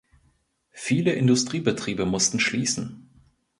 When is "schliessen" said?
2.39-3.07